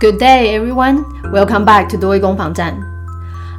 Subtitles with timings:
[0.00, 1.04] Good day, everyone.
[1.32, 2.72] Welcome back to 多益攻防站。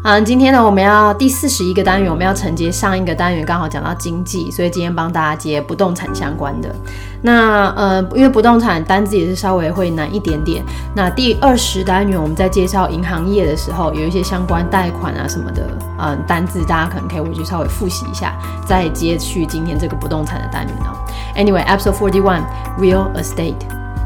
[0.05, 6.73] 嗯，今天呢，我们要第四十一个单元，我们要承接上一个单元，刚好讲到经济，所以今天帮大家接不动产相关的。
[7.21, 10.64] 那呃，因为不动产单字也是稍微会难一点点。
[10.96, 15.69] 那第二十单元我们在介绍银行业的时候，有一些相关贷款啊什么的，
[16.00, 18.33] 嗯，单字大家可能可以回去稍微复习一下，
[18.65, 20.96] 再接续今天这个不动产的单元哦。
[21.36, 22.43] Anyway, episode forty one,
[22.79, 23.57] real estate,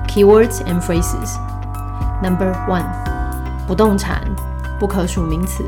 [0.07, 1.37] keywords and phrases.
[2.23, 2.85] Number one，
[3.67, 4.21] 不动产，
[4.79, 5.61] 不可数名词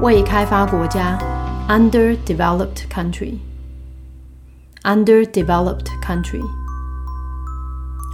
[0.00, 1.18] 未开发国家，
[1.68, 3.38] underdeveloped country,
[4.82, 6.42] underdeveloped country，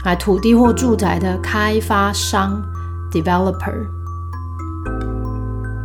[0.04, 2.62] 啊，土地或住宅的开发商，
[3.10, 3.86] developer,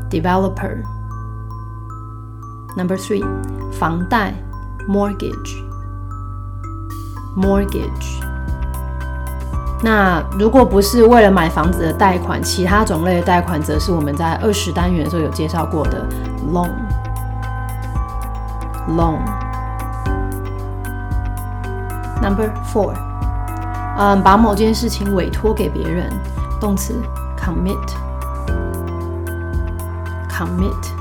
[0.09, 3.23] developer。Number three，
[3.71, 4.33] 房贷，
[4.89, 5.63] mortgage,
[7.37, 8.26] mortgage。
[9.80, 16.04] 那如果不是为了买房子的贷款，其他种类的贷款，则是我们在二十单元的时候有介绍过的
[16.52, 16.70] loan。
[18.96, 19.20] loan。
[22.20, 22.92] Number four，
[23.98, 26.10] 嗯，把某件事情委托给别人，
[26.60, 26.94] 动词
[27.38, 27.76] commit。
[30.28, 30.92] commit。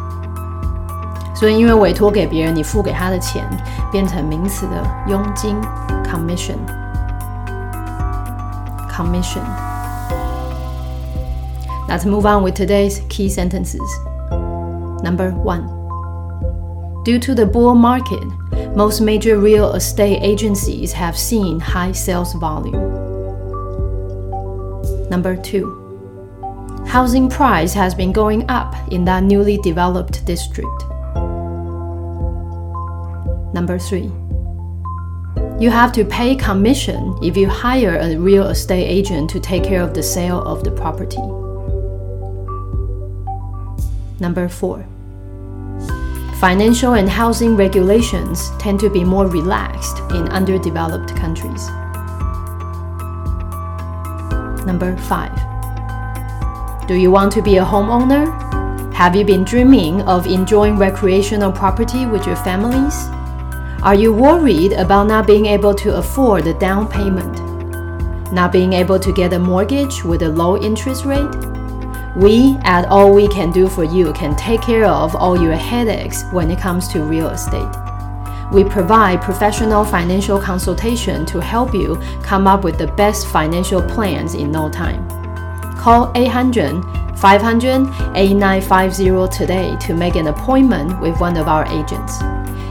[1.34, 3.44] 所以因为委托给别人，你付给他的钱
[3.92, 5.56] 变成名词的佣金
[6.04, 6.58] commission。
[8.98, 9.46] Commission.
[11.88, 13.90] Let's move on with today's key sentences.
[15.04, 15.66] Number one
[17.06, 18.26] Due to the bull market,
[18.76, 22.82] most major real estate agencies have seen high sales volume.
[25.12, 25.66] Number two
[26.88, 30.84] Housing price has been going up in that newly developed district.
[33.54, 34.12] Number three
[35.60, 39.82] you have to pay commission if you hire a real estate agent to take care
[39.82, 41.18] of the sale of the property.
[44.20, 44.86] Number 4.
[46.40, 51.68] Financial and housing regulations tend to be more relaxed in underdeveloped countries.
[54.64, 56.88] Number 5.
[56.88, 58.94] Do you want to be a homeowner?
[58.94, 63.10] Have you been dreaming of enjoying recreational property with your families?
[63.84, 67.40] Are you worried about not being able to afford the down payment?
[68.34, 71.30] Not being able to get a mortgage with a low interest rate?
[72.16, 76.24] We at All We Can Do For You can take care of all your headaches
[76.32, 77.70] when it comes to real estate.
[78.52, 84.34] We provide professional financial consultation to help you come up with the best financial plans
[84.34, 85.08] in no time.
[85.78, 86.84] Call 800
[87.20, 92.20] 500 8950 today to make an appointment with one of our agents.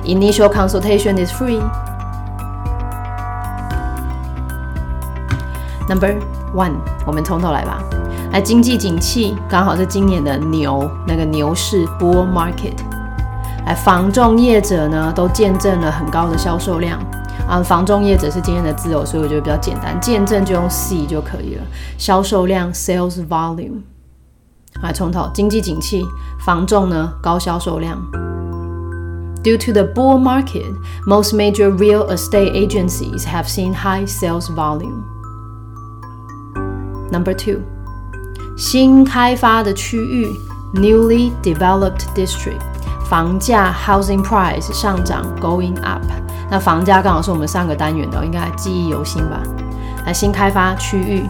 [0.06, 1.60] Initial consultation is free.
[5.88, 6.14] Number
[6.54, 6.74] one，
[7.04, 7.82] 我们从头来吧。
[8.32, 12.76] 来，经济景气刚好是今年的牛，那个牛市 bull market。
[13.66, 17.00] 来，房仲业者呢都见证了很高的销售量
[17.48, 17.60] 啊。
[17.60, 21.62] 房仲业者是今天的字哦，所以我觉得比较简单，见证就用 see 就可以了。
[21.98, 23.80] 销售量 sales volume。
[24.82, 26.04] 来，从头，经济景气，
[26.44, 27.98] 房仲呢高销售量。
[29.45, 30.71] Due to the bull market,
[31.07, 35.03] most major real estate agencies have seen high sales volume.
[37.11, 37.61] Number two，
[38.55, 40.27] 新开发的区域
[40.75, 42.61] （newly developed district）
[43.09, 46.03] 房价 （housing price） 上涨 （going up）。
[46.49, 49.41] 那房价刚好是我们上个单元的，应该记忆犹新吧？
[50.05, 51.23] 那新开发区域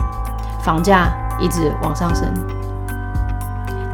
[0.64, 2.28] 房价一直往上升。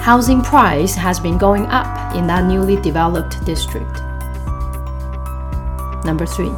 [0.01, 1.85] Housing price has been going up
[2.15, 4.00] in that newly developed district.
[6.04, 6.50] Number three，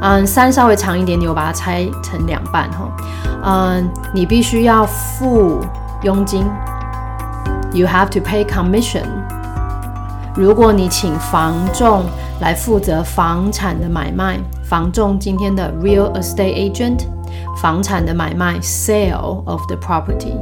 [0.00, 2.90] 嗯，三稍微长一点点，我把它拆成两半哈。
[3.44, 5.60] 嗯，你必须要付
[6.02, 6.46] 佣金
[7.74, 9.04] ，You have to pay commission。
[10.34, 12.06] 如果你请房仲
[12.40, 17.00] 来负责房产的买卖，房仲今天的 real estate agent，
[17.60, 20.32] 房产的买卖 sale of the property。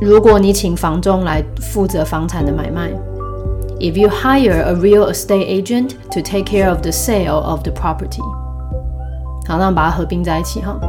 [0.00, 2.90] 如果你请房仲来负责房产的买卖。
[3.79, 8.21] if you hire a real estate agent to take care of the sale of the property，
[9.47, 10.79] 好，那我们把它合并在一起哈。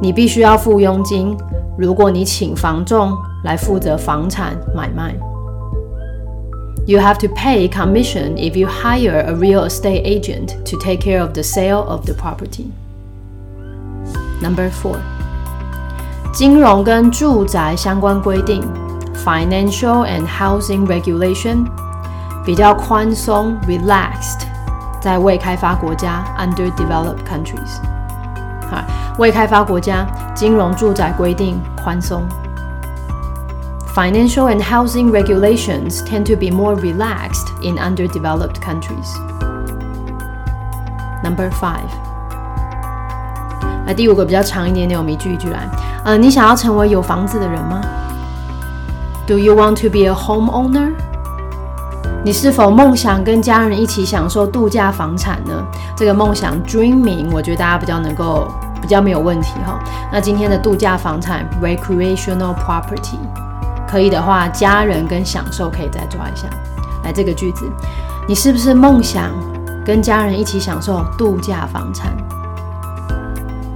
[0.00, 1.36] 你必须要付佣金，
[1.78, 5.14] 如果你请房仲来负责房产买卖。
[6.84, 11.32] You have to pay commission if you hire a real estate agent to take care of
[11.32, 12.72] the sale of the property.
[14.42, 14.96] Number four，
[16.32, 18.64] 金融跟住宅相关规定，
[19.24, 21.66] financial and housing regulation。
[22.46, 24.46] 比较宽松 （relaxed）
[25.00, 27.80] 在未开发国家 （underdeveloped countries）。
[28.70, 28.84] 哈，
[29.18, 32.22] 未开发国家金融住宅规定宽松。
[33.94, 39.14] Financial and housing regulations tend to be more relaxed in underdeveloped countries.
[41.22, 41.90] Number five，
[43.84, 45.68] 那第五个比较长一点点，我们一句一句来。
[46.04, 47.82] 呃，你想要成为有房子的人吗？
[49.26, 50.92] Do you want to be a homeowner？
[52.23, 55.65] 你是否梦想跟家人一起享受度假房产呢？
[55.95, 59.79] 这个梦想 dreaming，我觉得大家比较能够比较没有问题哈。
[60.11, 63.17] 那今天的度假房产 recreational property，
[63.87, 66.47] 可以的话，家人跟享受可以再抓一下。
[67.03, 67.71] 来这个句子，
[68.27, 69.31] 你是不是梦想
[69.85, 72.11] 跟家人一起享受度假房产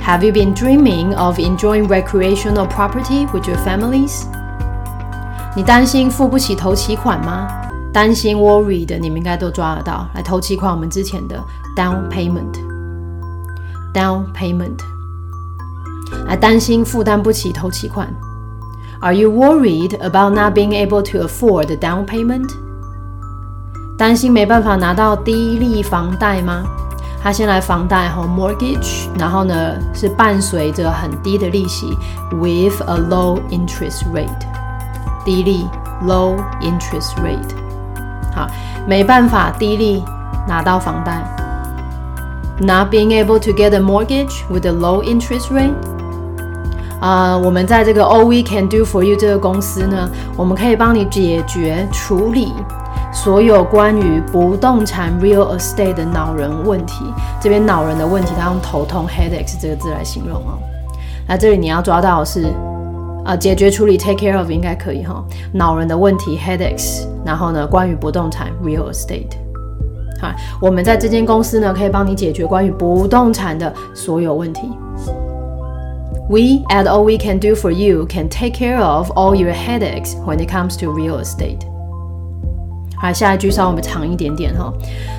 [0.06, 4.24] ？Have you been dreaming of enjoying recreational property with your families？
[5.56, 7.48] 你担心付不起头期款吗？
[7.93, 10.07] 担心 worry 的，你们应该都抓得到。
[10.15, 11.43] 来，头期款我们之前的
[11.77, 14.79] down payment，down payment。
[16.27, 18.15] 来，担心负担不起头期款。
[19.01, 22.51] Are you worried about not being able to afford the down payment？
[23.99, 26.65] 担心没办法拿到低利房贷吗？
[27.23, 31.97] 他先来房贷和 mortgage，然后呢是伴随着很低的利息，
[32.31, 34.29] with a low interest rate，
[35.25, 35.67] 低利
[36.05, 37.60] low interest rate。
[38.34, 38.48] 好，
[38.88, 40.04] 没办法低利
[40.48, 41.22] 拿到房贷。
[42.60, 45.74] Not being able to get a mortgage with a low interest rate。
[47.00, 50.08] 啊，我们在这个 All We Can Do For You 这个公司呢，
[50.38, 52.54] 我们可以帮你解决处理
[53.12, 57.06] 所有关于不动产 real estate 的恼人问题。
[57.42, 60.60] 这边恼人的问题，它用头痛 headache 这个字来形容哦。
[61.28, 62.54] 那这里你要抓到的是。
[63.24, 65.24] 呃，解决处理 take care of 应该可以哈。
[65.54, 69.30] 恼人的问题 headaches，然后呢，关于不动产 real estate，
[70.20, 74.62] 好，我们在这间公司呢，可以帮你解决关于不动产的所有问题。
[76.30, 80.38] We at all we can do for you can take care of all your headaches when
[80.38, 81.60] it comes to real estate。
[82.98, 84.74] 好，下一句稍微我们长一点点哈。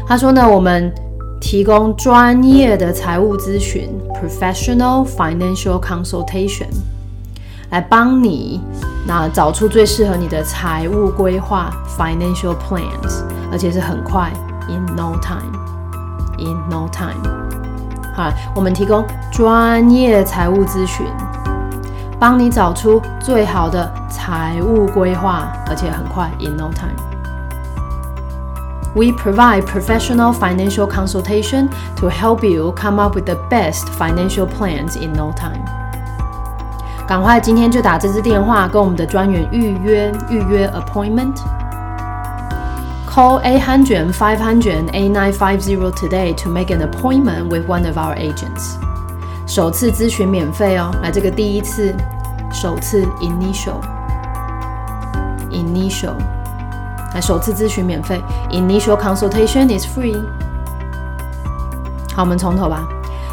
[0.08, 0.92] 他说呢，我们
[1.40, 6.66] 提供专业的财务咨询 professional financial consultation。
[7.72, 8.60] 来帮你
[9.06, 14.30] 那找出最适合你的财务规划 financial plans，而且是很快
[14.68, 15.52] in no time
[16.38, 17.16] in no time。
[18.14, 21.06] 好，我们提供专业财务咨询，
[22.20, 26.94] 帮你找出最好的财务规划，而且很快 in no time。
[28.94, 35.14] We provide professional financial consultation to help you come up with the best financial plans in
[35.14, 35.64] no time.
[37.12, 41.36] 赶快今天就打这支电话跟我们的专员预约预约 appointment。
[43.06, 48.76] Call 800 500 8950 today to make an appointment with one of our agents。
[49.46, 51.94] 首次咨询免费哦，来这个第一次
[52.50, 53.82] 首次 initial
[55.50, 56.14] initial，
[57.12, 60.16] 来首次咨询免费，initial consultation is free。
[62.14, 62.88] 好，我们从头吧。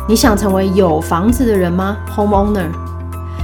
[0.05, 2.67] 你想成为有房子的人吗？homeowner，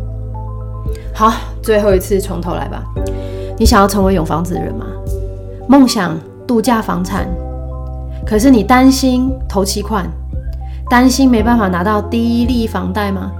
[1.14, 2.84] 好，最后一次从头来吧。
[3.58, 4.86] 你想要成为有房子的人吗？
[5.68, 7.28] 梦想度假房产，
[8.25, 10.09] 可是你担心头期款，
[10.89, 13.33] 担心没办法拿到低利房贷吗？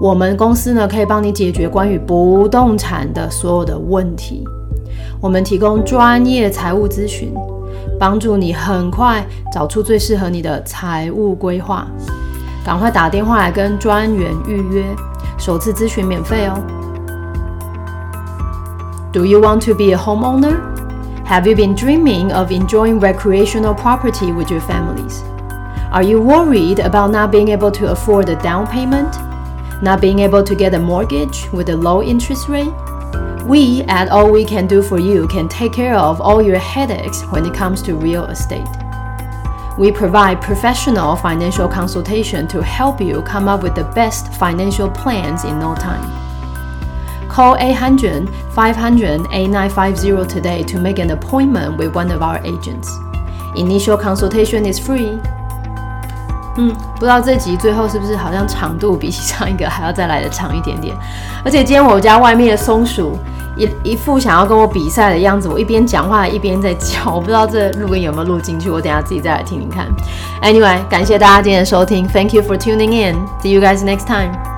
[0.00, 4.44] 我们公司呢可以帮你解决关于不动产的所有的问题。
[5.20, 7.32] 我们提供专业财务咨询。
[7.98, 11.86] 帮助你很快找出最适合你的财务规划，
[12.64, 14.84] 赶快打电话来跟专员预约，
[15.38, 16.58] 首次咨询免费哦。
[19.12, 20.71] Do you want to be a homeowner?
[21.26, 25.22] Have you been dreaming of enjoying recreational property with your families?
[25.90, 29.14] Are you worried about not being able to afford a down payment?
[29.82, 32.72] Not being able to get a mortgage with a low interest rate?
[33.46, 37.22] We at All We Can Do For You can take care of all your headaches
[37.30, 38.68] when it comes to real estate.
[39.78, 45.44] We provide professional financial consultation to help you come up with the best financial plans
[45.44, 46.21] in no time.
[47.32, 52.90] Call 800 500 8950 today to make an appointment with one of our agents.
[53.56, 55.18] Initial consultation is free.
[56.58, 60.94] 嗯，不知道这集最后是不是好像长度比起上一个还要再来的长一点点？
[61.42, 63.16] 而且今天我家外面的松鼠
[63.56, 69.86] 一一副想要跟我比赛的样子，我一边讲话一边在叫，我不知道这录音有没有录进去，我等下自己再来听听看。
[70.42, 73.16] Anyway，感谢大家今天的收听，Thank you for tuning in.
[73.42, 74.51] See you guys next time.